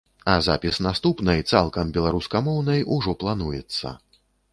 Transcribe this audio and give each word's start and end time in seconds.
А 0.31 0.35
запіс 0.45 0.77
наступнай, 0.85 1.43
цалкам 1.51 1.91
беларускамоўнай, 1.97 2.81
ужо 2.97 3.15
плануецца. 3.25 3.93